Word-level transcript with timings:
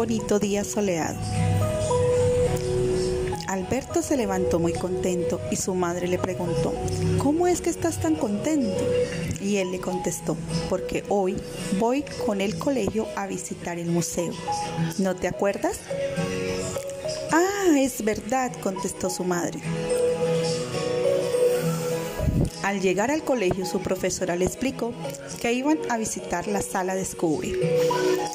bonito 0.00 0.38
día 0.38 0.64
soleado. 0.64 1.18
Alberto 3.48 4.00
se 4.00 4.16
levantó 4.16 4.58
muy 4.58 4.72
contento 4.72 5.42
y 5.50 5.56
su 5.56 5.74
madre 5.74 6.08
le 6.08 6.16
preguntó, 6.16 6.72
¿cómo 7.18 7.46
es 7.46 7.60
que 7.60 7.68
estás 7.68 8.00
tan 8.00 8.14
contento? 8.14 8.82
Y 9.42 9.58
él 9.58 9.70
le 9.70 9.78
contestó, 9.78 10.38
porque 10.70 11.04
hoy 11.10 11.36
voy 11.78 12.02
con 12.24 12.40
el 12.40 12.58
colegio 12.58 13.08
a 13.14 13.26
visitar 13.26 13.78
el 13.78 13.90
museo. 13.90 14.32
¿No 14.96 15.16
te 15.16 15.28
acuerdas? 15.28 15.80
Ah, 17.30 17.78
es 17.78 18.02
verdad, 18.02 18.52
contestó 18.62 19.10
su 19.10 19.24
madre. 19.24 19.60
Al 22.62 22.80
llegar 22.80 23.10
al 23.10 23.22
colegio, 23.22 23.64
su 23.64 23.80
profesora 23.80 24.36
le 24.36 24.44
explicó 24.44 24.92
que 25.40 25.52
iban 25.52 25.78
a 25.88 25.96
visitar 25.96 26.46
la 26.46 26.62
sala 26.62 26.94
Descubre, 26.94 27.52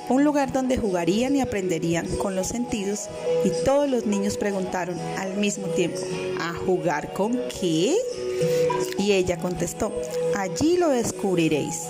un 0.09 0.23
lugar 0.23 0.51
donde 0.51 0.77
jugarían 0.77 1.35
y 1.35 1.41
aprenderían 1.41 2.07
con 2.17 2.35
los 2.35 2.47
sentidos 2.47 3.07
y 3.43 3.51
todos 3.63 3.89
los 3.89 4.05
niños 4.05 4.37
preguntaron 4.37 4.99
al 5.17 5.35
mismo 5.35 5.67
tiempo, 5.67 5.99
¿a 6.39 6.53
jugar 6.53 7.13
con 7.13 7.39
qué? 7.59 7.95
Y 8.97 9.11
ella 9.11 9.37
contestó, 9.37 9.91
allí 10.35 10.77
lo 10.77 10.89
descubriréis. 10.89 11.83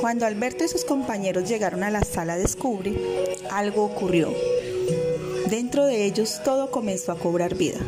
Cuando 0.00 0.26
Alberto 0.26 0.64
y 0.64 0.68
sus 0.68 0.84
compañeros 0.84 1.48
llegaron 1.48 1.82
a 1.82 1.90
la 1.90 2.04
sala 2.04 2.36
Descubre, 2.36 2.94
algo 3.50 3.84
ocurrió. 3.84 4.32
Dentro 5.50 5.86
de 5.86 6.04
ellos 6.04 6.40
todo 6.44 6.70
comenzó 6.70 7.10
a 7.10 7.18
cobrar 7.18 7.56
vida. 7.56 7.78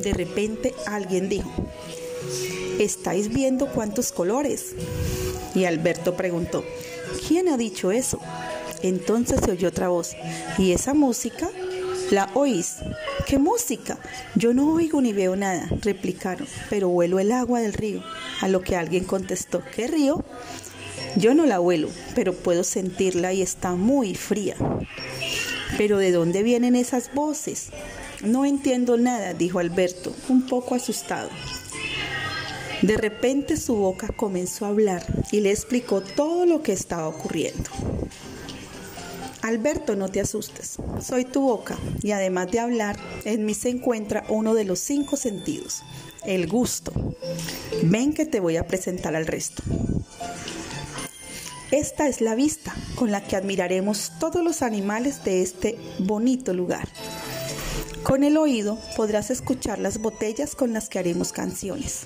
De 0.00 0.12
repente 0.12 0.74
alguien 0.86 1.28
dijo, 1.28 1.50
¿estáis 2.78 3.28
viendo 3.28 3.68
cuántos 3.68 4.12
colores? 4.12 4.74
Y 5.54 5.64
Alberto 5.64 6.16
preguntó, 6.16 6.64
¿quién 7.26 7.48
ha 7.48 7.56
dicho 7.56 7.90
eso? 7.90 8.18
Entonces 8.82 9.40
se 9.44 9.52
oyó 9.52 9.68
otra 9.68 9.88
voz, 9.88 10.14
¿y 10.58 10.72
esa 10.72 10.94
música? 10.94 11.48
¿La 12.10 12.28
oís? 12.34 12.76
¿Qué 13.26 13.38
música? 13.38 13.98
Yo 14.34 14.52
no 14.52 14.72
oigo 14.74 15.00
ni 15.00 15.12
veo 15.12 15.36
nada, 15.36 15.68
replicaron, 15.80 16.46
pero 16.68 16.88
huelo 16.88 17.18
el 17.18 17.32
agua 17.32 17.60
del 17.60 17.72
río. 17.72 18.02
A 18.40 18.48
lo 18.48 18.60
que 18.60 18.76
alguien 18.76 19.04
contestó, 19.04 19.62
¿qué 19.74 19.86
río? 19.86 20.22
Yo 21.16 21.34
no 21.34 21.46
la 21.46 21.60
huelo, 21.60 21.88
pero 22.14 22.34
puedo 22.34 22.62
sentirla 22.62 23.32
y 23.32 23.40
está 23.40 23.72
muy 23.72 24.14
fría. 24.14 24.56
Pero 25.78 25.98
¿de 25.98 26.12
dónde 26.12 26.42
vienen 26.42 26.76
esas 26.76 27.12
voces? 27.14 27.68
No 28.22 28.44
entiendo 28.44 28.96
nada, 28.96 29.32
dijo 29.32 29.58
Alberto, 29.58 30.14
un 30.28 30.46
poco 30.46 30.74
asustado. 30.74 31.30
De 32.84 32.98
repente 32.98 33.56
su 33.56 33.76
boca 33.76 34.08
comenzó 34.14 34.66
a 34.66 34.68
hablar 34.68 35.06
y 35.32 35.40
le 35.40 35.50
explicó 35.50 36.02
todo 36.02 36.44
lo 36.44 36.62
que 36.62 36.74
estaba 36.74 37.08
ocurriendo. 37.08 37.70
Alberto, 39.40 39.96
no 39.96 40.10
te 40.10 40.20
asustes, 40.20 40.76
soy 41.00 41.24
tu 41.24 41.40
boca 41.40 41.78
y 42.02 42.10
además 42.10 42.50
de 42.50 42.60
hablar, 42.60 42.98
en 43.24 43.46
mí 43.46 43.54
se 43.54 43.70
encuentra 43.70 44.26
uno 44.28 44.52
de 44.52 44.66
los 44.66 44.80
cinco 44.80 45.16
sentidos, 45.16 45.82
el 46.26 46.46
gusto. 46.46 46.92
Ven 47.84 48.12
que 48.12 48.26
te 48.26 48.40
voy 48.40 48.58
a 48.58 48.66
presentar 48.66 49.16
al 49.16 49.26
resto. 49.26 49.62
Esta 51.70 52.06
es 52.06 52.20
la 52.20 52.34
vista 52.34 52.74
con 52.96 53.10
la 53.10 53.24
que 53.24 53.36
admiraremos 53.36 54.12
todos 54.20 54.44
los 54.44 54.60
animales 54.60 55.24
de 55.24 55.40
este 55.40 55.78
bonito 56.00 56.52
lugar. 56.52 56.86
Con 58.02 58.24
el 58.24 58.36
oído 58.36 58.78
podrás 58.94 59.30
escuchar 59.30 59.78
las 59.78 59.96
botellas 59.96 60.54
con 60.54 60.74
las 60.74 60.90
que 60.90 60.98
haremos 60.98 61.32
canciones. 61.32 62.02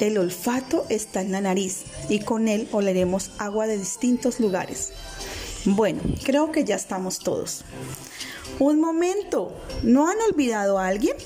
El 0.00 0.18
olfato 0.18 0.84
está 0.90 1.22
en 1.22 1.32
la 1.32 1.40
nariz 1.40 1.84
y 2.10 2.20
con 2.20 2.48
él 2.48 2.68
oleremos 2.72 3.30
agua 3.38 3.66
de 3.66 3.78
distintos 3.78 4.40
lugares. 4.40 4.92
Bueno, 5.64 6.02
creo 6.22 6.52
que 6.52 6.64
ya 6.64 6.76
estamos 6.76 7.18
todos. 7.18 7.64
Un 8.58 8.78
momento, 8.78 9.54
¿no 9.82 10.06
han 10.06 10.18
olvidado 10.30 10.78
a 10.78 10.88
alguien? 10.88 11.16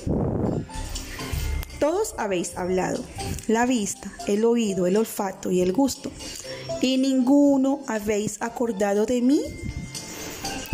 Todos 1.79 2.15
habéis 2.17 2.55
hablado, 2.57 3.03
la 3.47 3.65
vista, 3.65 4.13
el 4.27 4.45
oído, 4.45 4.87
el 4.87 4.95
olfato 4.95 5.51
y 5.51 5.61
el 5.61 5.73
gusto, 5.73 6.09
y 6.81 6.97
ninguno 6.97 7.81
habéis 7.87 8.41
acordado 8.41 9.05
de 9.05 9.21
mí. 9.21 9.41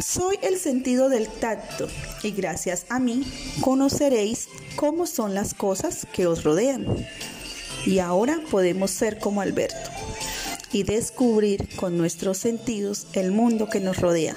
Soy 0.05 0.37
el 0.43 0.57
sentido 0.59 1.09
del 1.09 1.27
tacto 1.27 1.87
y 2.21 2.31
gracias 2.31 2.85
a 2.89 2.99
mí 2.99 3.23
conoceréis 3.61 4.49
cómo 4.75 5.07
son 5.07 5.33
las 5.33 5.53
cosas 5.53 6.05
que 6.13 6.27
os 6.27 6.43
rodean 6.43 6.85
y 7.87 7.99
ahora 7.99 8.41
podemos 8.51 8.91
ser 8.91 9.17
como 9.17 9.39
Alberto 9.39 9.89
y 10.73 10.83
descubrir 10.83 11.69
con 11.77 11.97
nuestros 11.97 12.37
sentidos 12.37 13.07
el 13.13 13.31
mundo 13.31 13.69
que 13.69 13.79
nos 13.79 14.01
rodea. 14.01 14.35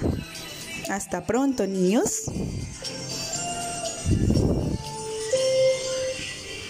Hasta 0.89 1.25
pronto, 1.25 1.67
niños. 1.67 2.31